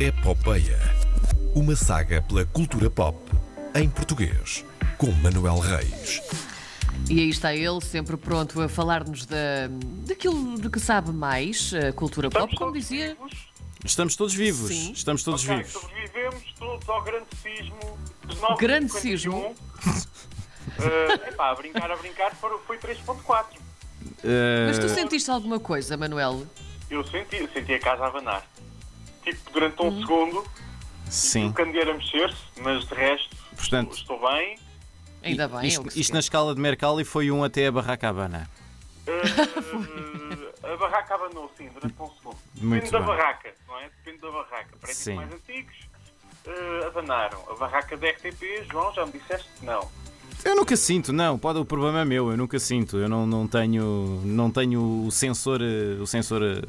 Epopeia. 0.00 0.78
Uma 1.54 1.74
saga 1.74 2.22
pela 2.22 2.44
cultura 2.46 2.88
pop 2.88 3.18
em 3.74 3.88
português, 3.88 4.64
com 4.96 5.10
Manuel 5.12 5.58
Reis. 5.58 6.22
E 7.10 7.20
aí 7.20 7.28
está 7.28 7.54
ele, 7.54 7.80
sempre 7.80 8.16
pronto 8.16 8.60
a 8.60 8.68
falar-nos 8.68 9.26
da, 9.26 9.68
daquilo 10.06 10.60
de 10.60 10.68
que 10.70 10.78
sabe 10.80 11.10
mais, 11.10 11.72
a 11.74 11.92
cultura 11.92 12.30
pop, 12.30 12.44
Estamos 12.52 12.58
como 12.58 12.70
todos 12.72 12.88
dizia. 12.88 13.08
vivos? 13.14 13.32
Estamos 13.84 14.16
todos 14.16 14.34
vivos. 14.34 14.68
Sim. 14.68 14.92
Estamos 14.92 15.22
todos 15.22 15.44
Ok, 15.44 15.56
vivos. 15.56 15.72
sobrevivemos 15.72 16.54
todos 16.58 16.88
ao 16.88 17.02
grande 17.02 17.26
sismo 17.42 17.98
de 18.26 18.36
9 18.36 18.54
Grande 18.60 18.92
sismo? 18.92 19.38
Uh, 19.46 21.12
epá, 21.28 21.50
a 21.50 21.54
brincar, 21.54 21.90
a 21.90 21.96
brincar, 21.96 22.34
foi 22.36 22.78
3.4. 22.78 23.44
Eh, 24.24 24.64
Mas 24.68 24.78
tu 24.78 24.88
sentiste 24.88 25.30
alguma 25.30 25.58
coisa, 25.60 25.96
Manuel? 25.96 26.46
Eu 26.90 27.04
senti, 27.04 27.36
eu 27.36 27.48
senti 27.52 27.74
a 27.74 27.78
casa 27.80 28.04
a 28.04 28.08
abanar. 28.08 28.44
Tipo, 29.36 29.50
durante 29.52 29.82
um 29.82 30.00
segundo, 30.00 30.44
sim. 31.08 31.48
o 31.48 31.52
candeeiro 31.52 31.90
a 31.90 31.94
mexer-se, 31.94 32.36
mas 32.62 32.86
de 32.86 32.94
resto, 32.94 33.36
Portanto, 33.56 33.94
estou 33.94 34.20
bem. 34.20 34.58
Ainda 35.22 35.48
bem, 35.48 35.58
é 35.58 35.62
o 35.62 35.66
isto, 35.66 35.82
que 35.82 35.90
se 35.90 36.00
isto 36.00 36.12
na 36.12 36.20
escala 36.20 36.54
de 36.54 36.60
Mercalli 36.60 37.04
foi 37.04 37.30
um 37.30 37.42
até 37.44 37.66
a 37.66 37.72
Barraca 37.72 38.08
Habana. 38.08 38.48
Uh, 39.06 40.48
a 40.72 40.76
barraca 40.76 41.14
abanou, 41.14 41.50
sim, 41.56 41.68
durante 41.68 41.94
um 42.00 42.10
segundo. 42.10 42.36
Muito 42.56 42.84
Depende 42.84 42.90
da 42.90 42.98
bem. 42.98 43.06
barraca, 43.06 43.54
não 43.66 43.78
é? 43.78 43.90
Depende 44.04 44.18
da 44.18 44.30
barraca. 44.30 44.76
Prédios 44.80 44.98
Sim. 44.98 45.14
mais 45.14 45.32
antigos 45.32 45.76
uh, 46.46 46.86
abanaram. 46.86 47.42
A 47.50 47.54
barraca 47.54 47.96
da 47.96 48.08
RTP, 48.08 48.64
João, 48.70 48.92
já 48.94 49.04
me 49.04 49.12
disseste 49.12 49.48
que 49.58 49.66
não. 49.66 49.88
Eu 50.44 50.54
nunca 50.54 50.76
sinto, 50.76 51.12
não, 51.12 51.36
pode, 51.38 51.58
o 51.58 51.64
problema 51.64 52.00
é 52.00 52.04
meu, 52.04 52.30
eu 52.30 52.36
nunca 52.36 52.58
sinto. 52.60 52.96
Eu 52.96 53.08
não, 53.08 53.26
não 53.26 53.48
tenho 53.48 54.22
não 54.24 54.50
tenho 54.50 55.06
o 55.06 55.10
sensor, 55.10 55.60
eh, 55.60 56.00
o 56.00 56.06
sensor 56.06 56.42
eh, 56.42 56.62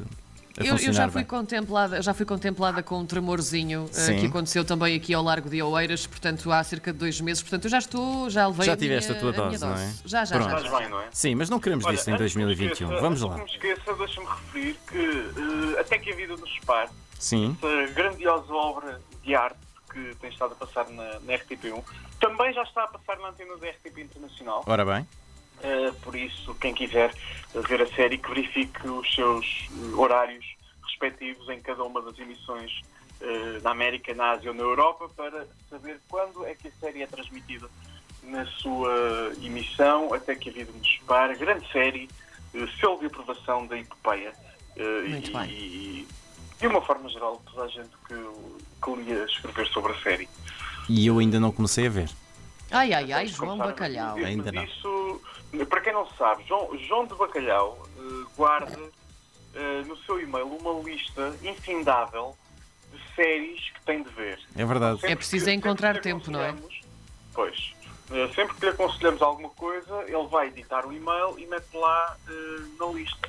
Eu, 0.60 0.76
eu 0.76 0.92
já 0.92 1.08
fui 1.08 1.22
bem. 1.22 1.24
contemplada, 1.28 2.02
já 2.02 2.12
fui 2.14 2.26
contemplada 2.26 2.82
com 2.82 2.98
um 2.98 3.06
tremorzinho 3.06 3.88
Sim. 3.92 4.18
que 4.20 4.26
aconteceu 4.26 4.64
também 4.64 4.96
aqui 4.96 5.14
ao 5.14 5.22
Largo 5.22 5.48
de 5.48 5.62
Oeiras, 5.62 6.06
portanto 6.06 6.50
há 6.52 6.62
cerca 6.62 6.92
de 6.92 6.98
dois 6.98 7.20
meses. 7.20 7.42
Portanto, 7.42 7.64
eu 7.64 7.70
já 7.70 7.78
estou, 7.78 8.28
já 8.30 8.46
levei 8.46 8.66
Já 8.66 8.72
a 8.72 8.76
minha, 8.76 8.88
tiveste 8.88 9.12
a 9.12 9.14
tua 9.14 9.32
minha 9.32 9.58
dose, 9.58 9.64
não 9.64 9.74
é? 9.74 9.94
Já, 10.04 10.24
já, 10.24 10.36
Pronto. 10.36 10.50
já. 10.50 10.56
Estás 10.58 10.78
bem, 10.80 10.88
não 10.90 11.00
é? 11.00 11.08
Sim, 11.12 11.34
mas 11.34 11.48
não 11.50 11.58
queremos 11.60 11.84
Olha, 11.84 11.96
disso 11.96 12.10
em 12.10 12.12
antes 12.14 12.32
que 12.32 12.38
me 12.38 12.44
2021. 12.44 12.86
esqueça- 12.88 13.00
Vamos 13.02 13.20
lá. 13.22 13.34
que 13.34 13.40
me 13.40 13.50
esqueça, 13.50 13.94
deixa-me 13.94 14.26
referir 14.26 14.76
que 14.88 14.98
uh, 14.98 15.80
até 15.80 15.98
que 15.98 16.12
a 16.12 16.16
vida 16.16 16.36
nos 16.36 16.52
separe, 16.54 16.90
Sim, 17.18 17.56
essa 17.62 17.92
grandiosa 17.92 18.52
obra 18.52 19.00
de 19.24 19.34
arte 19.34 19.58
que 19.92 20.14
tem 20.20 20.30
estado 20.30 20.52
a 20.52 20.56
passar 20.66 20.88
na, 20.90 21.18
na 21.20 21.32
RTP1, 21.34 21.82
também 22.20 22.52
já 22.52 22.62
está 22.62 22.84
a 22.84 22.88
passar 22.88 23.18
na 23.18 23.28
antena 23.30 23.56
da 23.56 23.66
RTP 23.68 23.98
Internacional. 24.02 24.62
ora 24.66 24.84
bem. 24.84 25.06
Uh, 25.62 25.92
por 26.00 26.16
isso, 26.16 26.54
quem 26.54 26.72
quiser 26.72 27.12
ver 27.54 27.82
a 27.82 27.86
série, 27.88 28.16
que 28.16 28.28
verifique 28.28 28.88
os 28.88 29.14
seus 29.14 29.68
uh, 29.70 30.00
horários 30.00 30.44
respectivos 30.82 31.48
em 31.50 31.60
cada 31.60 31.84
uma 31.84 32.00
das 32.00 32.18
emissões 32.18 32.80
uh, 33.20 33.62
na 33.62 33.70
América, 33.70 34.14
na 34.14 34.30
Ásia 34.30 34.50
ou 34.50 34.56
na 34.56 34.62
Europa, 34.62 35.08
para 35.14 35.46
saber 35.68 36.00
quando 36.08 36.46
é 36.46 36.54
que 36.54 36.68
a 36.68 36.72
série 36.80 37.02
é 37.02 37.06
transmitida 37.06 37.68
na 38.22 38.46
sua 38.46 39.32
emissão, 39.42 40.12
até 40.14 40.34
que 40.34 40.50
a 40.50 40.52
vida 40.52 40.72
nos 40.72 40.92
separe. 40.94 41.36
Grande 41.36 41.70
série, 41.70 42.08
uh, 42.54 42.68
selo 42.78 42.98
de 42.98 43.06
aprovação 43.06 43.66
da 43.66 43.78
epopeia. 43.78 44.32
Uh, 44.76 45.08
Muito 45.10 45.30
e, 45.30 45.32
bem. 45.32 45.50
e, 45.50 46.08
de 46.58 46.66
uma 46.66 46.80
forma 46.80 47.08
geral, 47.08 47.42
toda 47.50 47.64
a 47.64 47.68
gente 47.68 47.90
que, 48.06 48.14
que 48.82 49.02
lia 49.02 49.24
escrever 49.24 49.66
sobre 49.68 49.92
a 49.92 50.02
série. 50.02 50.28
E 50.88 51.06
eu 51.06 51.18
ainda 51.18 51.38
não 51.38 51.52
comecei 51.52 51.86
a 51.86 51.90
ver. 51.90 52.10
Ai, 52.70 52.92
ai, 52.92 53.12
ai, 53.12 53.26
Vamos 53.26 53.36
João 53.36 53.58
Bacalhau. 53.58 54.16
Ainda 54.16 54.52
não. 54.52 54.64
Isso, 54.64 54.88
para 55.68 55.80
quem 55.80 55.92
não 55.92 56.06
sabe, 56.10 56.44
João, 56.46 56.76
João 56.78 57.06
de 57.06 57.14
Bacalhau 57.14 57.78
eh, 57.98 58.24
guarda 58.36 58.78
eh, 59.54 59.82
no 59.86 59.96
seu 59.98 60.20
e-mail 60.20 60.46
uma 60.46 60.80
lista 60.82 61.34
infindável 61.42 62.36
de 62.92 63.14
séries 63.14 63.60
que 63.70 63.80
tem 63.84 64.02
de 64.02 64.10
ver. 64.10 64.38
É 64.56 64.64
verdade. 64.64 64.96
Sempre 65.00 65.12
É 65.12 65.16
preciso 65.16 65.44
que- 65.46 65.52
encontrar 65.52 66.00
tempo, 66.00 66.30
não 66.30 66.40
é? 66.42 66.54
Pois. 67.34 67.72
eh, 68.12 68.28
sempre 68.34 68.54
que 68.56 68.64
lhe 68.66 68.68
aconselhamos 68.72 69.22
alguma 69.22 69.50
coisa, 69.50 70.02
ele 70.06 70.26
vai 70.28 70.48
editar 70.48 70.86
o 70.86 70.92
e-mail 70.92 71.38
e 71.38 71.46
mete 71.46 71.74
lá 71.76 72.16
na 72.78 72.86
lista. 72.86 73.28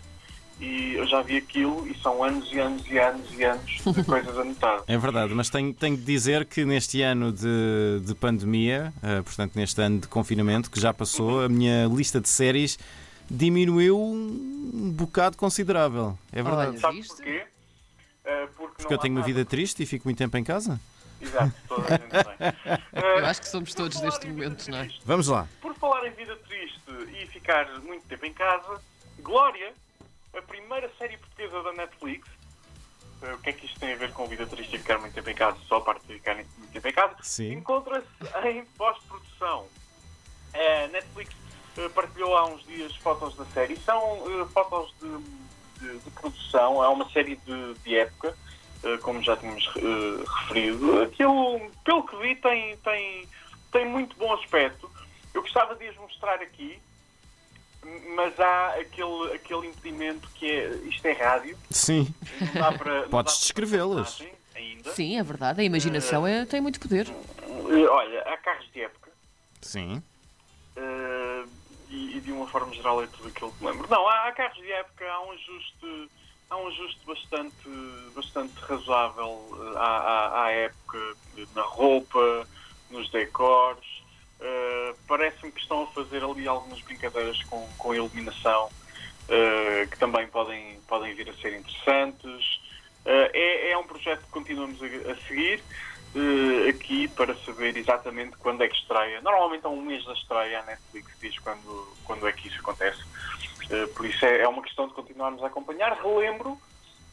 E 0.59 0.94
eu 0.94 1.07
já 1.07 1.22
vi 1.23 1.38
aquilo 1.38 1.88
e 1.88 1.97
são 2.00 2.23
anos 2.23 2.51
e 2.51 2.59
anos 2.59 2.84
e 2.88 3.00
anos 3.00 3.28
e 3.34 3.44
anos 3.44 3.66
de 3.66 4.03
coisas 4.06 4.38
anotadas. 4.38 4.84
É 4.88 4.97
verdade, 4.97 5.34
mas 5.34 5.50
tenho, 5.50 5.73
tenho 5.73 5.97
de 5.97 6.03
dizer 6.03 6.45
que 6.45 6.63
neste 6.63 7.01
ano 7.01 7.31
de, 7.31 8.01
de 8.06 8.13
pandemia, 8.13 8.94
eh, 9.01 9.22
portanto 9.23 9.56
neste 9.56 9.81
ano 9.81 10.00
de 10.00 10.07
confinamento 10.07 10.69
que 10.69 10.79
já 10.79 10.94
passou, 10.94 11.41
a 11.41 11.50
minha 11.50 11.88
lista 11.88 12.22
de 12.22 12.29
séries 12.29 12.78
diminuiu 13.29 13.97
um 14.00 14.91
bocado 14.95 15.35
considerável. 15.38 16.17
É 16.31 16.44
verdade. 16.44 16.72
Olha, 16.72 16.79
Sabe 16.79 17.07
porquê? 17.07 17.44
Eh, 18.25 18.47
porque 18.56 18.75
Porque 18.78 18.94
eu 18.94 18.97
tenho 18.97 19.16
uma 19.16 19.23
vida 19.23 19.44
triste 19.44 19.81
e 19.81 19.85
fico 19.85 20.07
muito 20.07 20.18
tempo 20.18 20.38
em 20.38 20.44
casa. 20.44 20.79
Exato, 21.19 21.53
toda 21.68 21.85
a 21.88 21.91
gente 21.91 22.09
tem. 22.09 22.91
Eu 23.19 23.25
acho 23.28 23.41
que 23.41 23.47
somos 23.47 23.73
todos 23.73 24.01
neste 24.01 24.28
momento, 24.28 24.69
não 24.69 24.79
é? 24.79 24.89
Vamos 25.06 25.28
lá. 25.28 25.47
Por 25.62 25.75
falar 25.75 26.06
em 26.07 26.12
vida 26.12 26.35
triste 26.47 26.81
e 27.22 27.28
ficar 27.28 27.68
muito 27.81 28.03
tempo 28.07 28.25
em 28.25 28.33
casa, 28.33 28.81
Glória, 29.19 29.72
a 30.38 30.42
primeira 30.42 30.90
série 30.97 31.18
portuguesa 31.18 31.62
da 31.64 31.74
Netflix. 31.74 32.28
eh, 33.22 33.34
O 33.34 33.38
que 33.40 33.50
é 33.50 33.53
que 33.53 33.66
isto 33.66 33.80
tem 33.80 33.94
a 33.94 33.96
ver 33.97 34.12
com 34.14 34.25
vida 34.28 34.46
triste 34.47 34.75
e 34.75 34.80
ficar 34.80 34.97
muito 35.00 35.14
tempo 35.14 35.30
em 35.30 35.36
casa? 35.36 35.58
Só 35.68 35.78
a 35.78 35.81
parte 35.81 36.06
de 36.08 36.14
ficar 36.16 36.36
muito 36.36 36.72
tempo 36.72 36.88
em 36.88 36.94
casa. 36.94 37.16
Encontra-se 37.53 38.08
em 38.47 38.66
pós-produção. 38.78 39.68
A 40.53 40.88
Netflix 40.88 41.34
eh, 41.78 41.90
partilhou 41.90 42.36
há 42.36 42.46
uns 42.46 42.64
dias 42.66 42.96
fotos 42.97 43.36
da 43.36 43.46
série. 43.46 43.75
São 43.78 44.24
eh, 44.42 44.46
fotos 44.53 44.94
de, 45.00 45.18
de- 45.88 46.00
de 46.00 46.12
produção. 46.12 46.84
É 46.84 46.88
uma 46.88 47.09
série 47.12 47.36
de, 47.38 47.74
de 47.75 47.96
época, 47.98 48.36
eh, 48.84 48.98
como 48.98 49.22
já 49.22 49.36
tínhamos 49.38 49.66
eh, 49.78 50.24
referido. 50.42 51.02
Aquilo, 51.03 51.72
pelo 51.84 52.06
que 52.06 52.16
vi, 52.18 52.36
tem, 52.38 52.78
tem, 52.78 53.28
tem 53.72 53.86
muito 53.86 54.16
bom 54.18 54.34
aspecto. 54.34 54.90
Eu 55.34 55.42
gostava 55.42 55.75
de 55.75 55.88
as 55.88 55.96
mostrar 55.98 56.36
aqui, 56.42 56.78
mas 58.16 58.40
há 58.40 58.75
aquele, 58.80 59.34
aquele 59.34 59.68
impedimento 59.68 60.30
que 60.36 60.50
é 60.50 60.68
isto 60.88 61.06
é 61.06 61.12
rádio. 61.14 61.58
Sim. 61.69 62.14
Não 62.40 62.62
dá 62.62 62.72
para, 62.78 63.02
não 63.03 63.09
Podes 63.09 63.40
descrevê-las. 63.40 64.22
Sim, 64.94 65.18
é 65.18 65.24
verdade. 65.24 65.62
A 65.62 65.64
imaginação 65.64 66.25
é, 66.25 66.46
tem 66.46 66.59
muito 66.62 66.80
poder. 66.80 67.08
Eh, 67.08 67.88
Olha, 67.90 68.22
há 68.22 68.38
carros 68.38 68.69
de 68.72 68.81
época. 68.81 69.12
Sim. 69.62 70.02
eh, 70.75 71.44
e, 71.90 72.18
e 72.18 72.22
de 72.22 72.31
uma 72.31 72.47
forma 72.47 72.74
geral 72.74 73.03
é 73.03 73.08
tudo 73.08 73.28
aquilo 73.28 73.52
que 73.52 73.64
me 73.64 73.72
lembro. 73.72 73.88
Não, 73.90 74.08
há, 74.08 74.28
há 74.28 74.31
carros 74.31 74.58
de 74.58 74.72
época, 74.72 75.06
há 75.06 75.22
um 75.22 75.31
ajuste, 75.31 76.09
há 76.50 76.58
um 76.58 76.68
ajuste 76.68 77.00
bastante, 77.06 77.69
bastante 78.16 78.53
razoável 78.62 79.74
à, 79.75 79.98
à, 79.98 80.44
à 80.46 80.52
época, 80.52 80.98
na 81.56 81.62
roupa, 81.63 82.48
nos 82.90 83.09
decors. 83.12 84.00
Parece-me 85.07 85.52
que 85.52 85.62
estão 85.62 85.84
a 85.84 85.88
fazer 85.88 86.24
ali 86.24 86.47
algumas 86.47 86.81
brincadeiras 86.81 87.41
com, 87.44 87.68
com 87.78 87.91
a 87.91 87.96
iluminação 87.96 88.69
eh, 89.29 89.88
que 89.90 89.97
também 89.97 90.28
podem, 90.28 90.79
podem 90.88 91.13
vir 91.13 91.29
a 91.29 91.34
ser 91.34 91.57
interessantes. 91.57 92.62
Eh, 93.06 93.31
é, 93.34 93.72
é 93.72 93.78
um 93.78 93.84
projeto 93.84 94.22
que 94.22 94.31
continuamos 94.31 94.80
a, 94.81 95.12
a 95.12 95.16
seguir 95.28 95.63
eh, 96.16 96.69
aqui 96.69 97.07
para 97.07 97.35
saber 97.38 97.75
exatamente 97.78 98.38
quando 98.38 98.63
é 98.63 98.68
que 98.68 98.75
estreia. 98.75 99.22
Normalmente 99.22 99.66
há 99.66 99.69
um 99.69 99.81
mês 99.81 100.06
da 100.06 100.13
estreia 100.13 100.59
a 100.59 100.63
Netflix 100.63 101.12
diz 101.22 101.40
quando, 101.40 101.88
quando 102.03 102.28
é 102.28 102.31
que 102.31 102.47
isso 102.47 102.59
acontece. 102.59 103.01
Por 103.96 104.06
isso 104.06 104.25
é, 104.25 104.41
é 104.41 104.47
uma 104.50 104.62
questão 104.62 104.85
de 104.85 104.94
continuarmos 104.94 105.41
a 105.41 105.47
acompanhar. 105.47 105.94
Relembro 106.01 106.59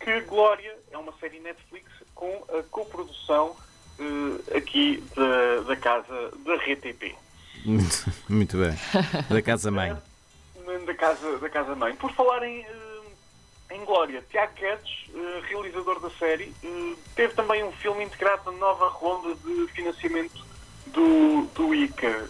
que 0.01 0.21
Glória 0.23 0.77
é 0.91 0.99
uma 0.99 1.13
série 1.21 1.39
Netflix 1.39 1.89
com 2.15 2.45
a 2.49 2.63
coprodução 2.65 3.55
eh, 3.99 4.57
aqui 4.57 5.03
da, 5.15 5.63
da 5.63 5.77
casa 5.77 6.31
da 6.45 6.55
RTP. 6.55 7.17
Muito, 7.69 8.13
muito 8.29 8.57
bem. 8.57 8.75
Da 9.29 9.43
casa 9.43 9.71
mãe. 9.71 9.95
Da 10.87 10.95
casa, 10.95 11.39
da 11.39 11.51
casa 11.51 11.75
mãe. 11.75 11.95
Por 11.97 12.11
falar 12.13 12.43
em, 12.43 12.63
eh, 12.63 13.01
em 13.73 13.85
Glória, 13.85 14.25
Tiago 14.31 14.55
Guedes, 14.55 15.05
eh, 15.15 15.43
realizador 15.49 16.01
da 16.01 16.09
série, 16.11 16.53
eh, 16.65 16.95
teve 17.15 17.35
também 17.35 17.63
um 17.63 17.73
filme 17.73 18.05
integrado 18.05 18.51
na 18.51 18.59
nova 18.59 18.89
ronda 18.89 19.35
de 19.35 19.67
financiamento 19.75 20.43
do, 20.87 21.47
do 21.55 21.75
ICA, 21.75 22.29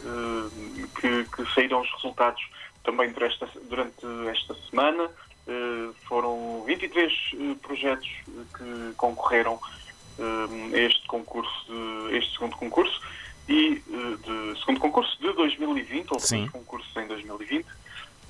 que, 1.01 1.25
que 1.25 1.55
saíram 1.55 1.81
os 1.81 1.93
resultados 1.95 2.43
também 2.83 3.13
durante 3.13 3.45
esta, 3.45 3.61
durante 3.69 4.07
esta 4.31 4.57
semana. 4.69 5.09
Foram 6.09 6.65
23 6.67 7.13
eh, 7.13 7.55
projetos 7.63 8.09
que 8.57 8.93
concorreram 8.97 9.61
a 10.19 10.77
este 10.77 11.07
concurso, 11.07 11.67
este 12.11 12.33
segundo 12.33 12.57
concurso 12.57 13.01
e 13.49 13.77
de 13.77 14.59
segundo 14.61 14.81
concurso 14.81 15.08
2020, 15.39 16.11
houve 16.11 16.27
Sim. 16.27 16.49
concursos 16.49 16.95
em 16.97 17.07
2020. 17.07 17.67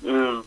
eh, 0.03 0.43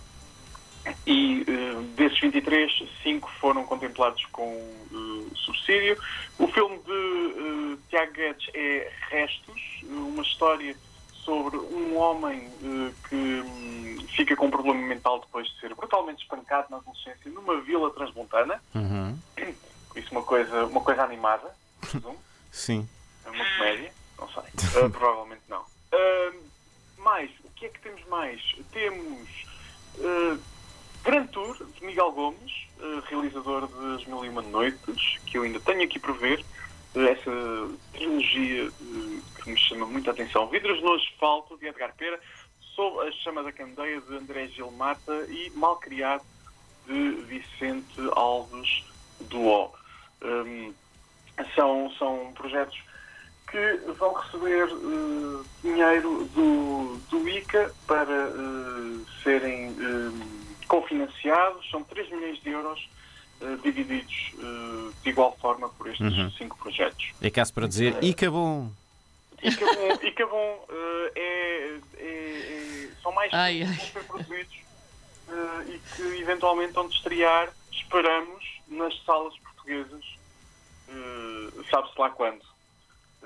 e 1.06 1.44
eh, 1.46 1.82
desses 1.96 2.18
23, 2.20 2.84
5 3.02 3.30
foram 3.40 3.64
contemplados 3.64 4.24
com 4.26 4.52
eh, 4.92 5.34
subsídio. 5.34 5.98
O 6.38 6.46
filme 6.48 6.78
de 6.78 7.78
Tiago 7.88 8.12
Guedes 8.12 8.48
é 8.54 8.90
Restos, 9.10 9.60
uma 9.84 10.22
história 10.22 10.76
sobre 11.24 11.56
um 11.56 11.96
homem 11.96 12.48
que 13.08 13.14
hum, 13.14 14.06
fica 14.16 14.34
com 14.34 14.46
um 14.46 14.50
problema 14.50 14.80
mental 14.86 15.20
depois 15.20 15.46
de 15.48 15.60
ser 15.60 15.72
brutalmente 15.74 16.22
espancado 16.22 16.66
na 16.70 16.78
adolescência 16.78 17.30
numa 17.30 17.60
vila 17.60 17.90
transmontana. 17.92 18.60
Uhum. 18.74 19.16
Isso 19.94 20.10
uma 20.10 20.22
coisa, 20.22 20.66
uma 20.66 20.80
coisa 20.80 21.02
animada. 21.02 21.54
presumo. 21.80 22.18
Sim. 22.50 22.88
É 23.24 23.30
uma 23.30 23.44
comédia? 23.56 23.92
Não 24.18 24.28
sei. 24.28 24.42
Uh, 24.82 24.90
provavelmente 24.90 25.42
não. 25.48 25.64
Mais, 27.12 27.30
o 27.44 27.50
que 27.50 27.66
é 27.66 27.68
que 27.68 27.78
temos 27.80 28.02
mais? 28.06 28.40
Temos 28.72 29.28
uh, 29.98 30.38
Grand 31.04 31.26
Tour, 31.26 31.58
de 31.62 31.84
Miguel 31.84 32.10
Gomes, 32.12 32.66
uh, 32.78 33.00
realizador 33.00 33.66
das 33.66 34.06
Mil 34.06 34.24
e 34.24 34.30
Uma 34.30 34.40
Noites, 34.40 35.18
que 35.26 35.36
eu 35.36 35.42
ainda 35.42 35.60
tenho 35.60 35.82
aqui 35.82 35.98
para 35.98 36.14
ver. 36.14 36.42
Uh, 36.94 37.06
essa 37.08 37.30
trilogia 37.92 38.70
que 39.42 39.50
me 39.50 39.58
chama 39.58 39.84
muita 39.84 40.10
atenção. 40.10 40.48
Vidros 40.48 40.82
no 40.82 40.94
Asfalto, 40.94 41.58
de 41.58 41.66
Edgar 41.66 41.94
Pera, 41.96 42.18
Sob 42.74 43.06
a 43.06 43.12
Chama 43.12 43.42
da 43.42 43.52
Candeia, 43.52 44.00
de 44.00 44.16
André 44.16 44.48
Gilmata 44.48 45.26
e 45.28 45.50
Malcriado, 45.50 46.24
de 46.86 47.10
Vicente 47.26 48.00
Alves 48.16 48.86
Duó. 49.28 49.70
Um, 50.22 50.72
são, 51.54 51.92
são 51.98 52.32
projetos 52.32 52.82
que 53.50 53.92
vão 53.98 54.14
receber 54.14 54.64
uh, 54.72 55.44
dinheiro 55.62 56.24
do, 56.34 56.98
do 57.10 57.28
ICA 57.28 57.72
para 57.86 58.28
uh, 58.28 59.06
serem 59.22 59.70
uh, 59.70 60.66
cofinanciados. 60.66 61.68
São 61.70 61.84
3 61.84 62.10
milhões 62.10 62.40
de 62.42 62.50
euros 62.50 62.88
divididos 63.64 64.30
de 65.02 65.10
igual 65.10 65.36
forma 65.40 65.68
por 65.70 65.88
estes 65.88 66.16
uhum. 66.16 66.30
cinco 66.30 66.56
projetos. 66.58 67.10
É 67.20 67.28
caso 67.28 67.52
para 67.52 67.66
dizer 67.66 67.96
ICA 68.00 68.30
bom. 68.30 68.70
ICA 69.42 69.66
bom, 69.66 70.06
ICA 70.06 70.26
bom 70.28 70.66
é, 70.70 71.10
é, 71.16 71.80
é, 71.98 72.88
são 73.02 73.10
mais 73.10 73.34
ai, 73.34 73.58
que 73.58 73.64
vão 73.64 73.74
ser 73.74 74.04
produzidos 74.04 74.56
e 75.66 75.80
que 75.96 76.02
eventualmente 76.20 76.72
vão 76.72 76.86
estrear, 76.86 77.52
esperamos, 77.72 78.44
nas 78.68 78.96
salas 79.04 79.36
portuguesas, 79.38 80.04
sabe-se 81.68 81.98
lá 81.98 82.10
quando. 82.10 82.51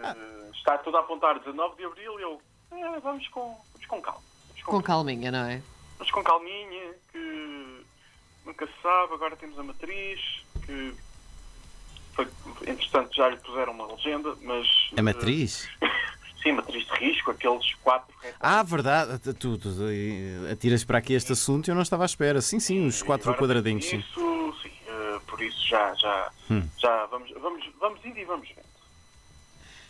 Ah. 0.02 0.14
está 0.54 0.78
tudo 0.78 0.96
a 0.96 1.00
apontar 1.00 1.38
19 1.38 1.76
de 1.76 1.84
Abril 1.84 2.18
e 2.18 2.22
eu, 2.22 2.42
eh, 2.72 3.00
vamos, 3.00 3.26
com, 3.28 3.56
vamos 3.72 3.86
com 3.86 4.00
calma. 4.00 4.20
Vamos 4.48 4.62
com, 4.62 4.72
com 4.72 4.82
calminha, 4.82 5.30
não 5.30 5.44
é? 5.46 5.62
Vamos 5.98 6.12
com 6.12 6.22
calminha, 6.22 6.94
que 7.12 7.84
nunca 8.44 8.66
se 8.66 8.82
sabe, 8.82 9.14
agora 9.14 9.36
temos 9.36 9.58
a 9.58 9.62
matriz, 9.62 10.20
que 10.64 10.94
foi, 12.14 12.28
entretanto 12.66 13.14
já 13.14 13.28
lhe 13.28 13.36
puseram 13.38 13.72
uma 13.72 13.86
legenda, 13.86 14.36
mas... 14.42 14.66
A 14.96 15.02
matriz? 15.02 15.68
Uh, 15.82 15.88
sim, 16.42 16.52
matriz 16.52 16.86
de 16.86 16.92
risco, 16.94 17.30
aqueles 17.30 17.74
quatro 17.76 18.14
Ah, 18.40 18.62
verdade, 18.62 19.18
tu, 19.34 19.58
tu, 19.58 19.68
atiras 20.50 20.84
para 20.84 20.98
aqui 20.98 21.14
este 21.14 21.32
assunto 21.32 21.68
e 21.68 21.70
eu 21.70 21.74
não 21.74 21.82
estava 21.82 22.04
à 22.04 22.06
espera. 22.06 22.40
Sim, 22.40 22.60
sim, 22.60 22.86
os 22.86 23.02
quatro 23.02 23.34
quadradinhos, 23.34 23.84
sim. 23.84 23.98
Isso, 23.98 24.54
sim, 24.62 24.72
uh, 24.88 25.20
por 25.26 25.40
isso 25.42 25.66
já, 25.66 25.94
já, 25.94 26.30
hum. 26.50 26.68
já 26.78 27.06
vamos, 27.06 27.30
vamos, 27.40 27.64
vamos 27.78 28.04
indo 28.04 28.18
e 28.18 28.24
vamos 28.24 28.48
vendo. 28.48 28.75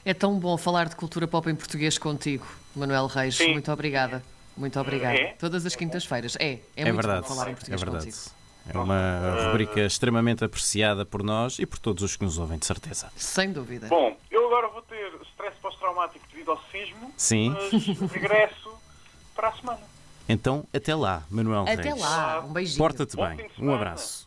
É 0.07 0.15
tão 0.15 0.39
bom 0.39 0.57
falar 0.57 0.89
de 0.89 0.95
cultura 0.95 1.27
pop 1.27 1.51
em 1.51 1.55
português 1.57 1.99
contigo, 1.99 2.47
Manuel 2.77 3.09
Reis. 3.09 3.35
Sim. 3.35 3.53
Muito 3.55 3.73
obrigada. 3.73 4.23
Muito 4.57 4.79
obrigada. 4.79 5.19
É? 5.19 5.33
Todas 5.33 5.67
as 5.67 5.75
quintas-feiras. 5.75 6.37
É, 6.39 6.53
é, 6.53 6.61
é 6.77 6.85
muito 6.85 6.95
verdade, 6.95 7.23
bom 7.23 7.35
falar 7.35 7.51
em 7.51 7.55
português 7.55 7.83
é 7.83 7.85
verdade. 7.85 8.05
contigo. 8.05 8.31
É 8.73 8.79
uma 8.79 9.47
rubrica 9.47 9.81
extremamente 9.81 10.45
apreciada 10.45 11.05
por 11.05 11.25
nós 11.25 11.59
e 11.59 11.67
por 11.67 11.81
todos 11.81 12.05
os 12.05 12.15
que 12.15 12.25
nos 12.25 12.39
ouvem, 12.39 12.57
de 12.57 12.67
certeza. 12.67 13.11
Sem 13.17 13.53
dúvida. 13.53 13.89
Bom, 13.89 14.17
eu 14.31 14.47
agora 14.47 14.69
vou 14.69 14.83
ter 14.83 15.13
stress 15.33 15.57
pós-traumático 15.61 16.25
devido 16.31 16.53
ao 16.53 16.63
sismo. 16.71 17.13
Sim. 17.17 17.51
Mas 17.51 18.13
regresso 18.13 18.79
para 19.35 19.49
a 19.49 19.53
semana. 19.55 19.81
Então, 20.29 20.65
até 20.73 20.95
lá, 20.95 21.25
Manuel 21.29 21.63
Até 21.63 21.83
Reis. 21.83 22.01
lá, 22.01 22.45
um 22.45 22.53
beijinho. 22.53 22.79
Porta-te 22.79 23.17
bem. 23.17 23.51
Um 23.59 23.75
abraço. 23.75 24.26